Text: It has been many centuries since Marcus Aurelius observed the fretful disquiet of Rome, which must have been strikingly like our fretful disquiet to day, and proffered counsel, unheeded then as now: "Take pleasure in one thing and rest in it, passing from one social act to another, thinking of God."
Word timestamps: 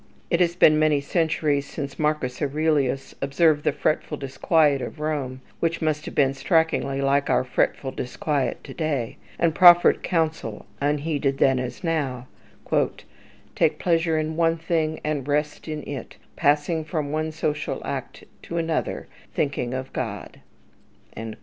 It 0.31 0.39
has 0.39 0.55
been 0.55 0.79
many 0.79 0.99
centuries 0.99 1.67
since 1.67 1.99
Marcus 1.99 2.41
Aurelius 2.41 3.13
observed 3.21 3.63
the 3.63 3.71
fretful 3.71 4.17
disquiet 4.17 4.81
of 4.81 4.99
Rome, 4.99 5.41
which 5.59 5.79
must 5.79 6.05
have 6.05 6.15
been 6.15 6.33
strikingly 6.33 7.01
like 7.01 7.29
our 7.29 7.43
fretful 7.43 7.91
disquiet 7.91 8.63
to 8.63 8.73
day, 8.73 9.17
and 9.37 9.53
proffered 9.53 10.01
counsel, 10.01 10.65
unheeded 10.81 11.37
then 11.37 11.59
as 11.59 11.83
now: 11.83 12.25
"Take 13.53 13.77
pleasure 13.77 14.17
in 14.17 14.35
one 14.35 14.57
thing 14.57 14.99
and 15.03 15.27
rest 15.27 15.67
in 15.67 15.87
it, 15.87 16.17
passing 16.35 16.83
from 16.83 17.11
one 17.11 17.31
social 17.31 17.79
act 17.85 18.23
to 18.41 18.57
another, 18.57 19.07
thinking 19.35 19.75
of 19.75 19.93
God." 19.93 20.41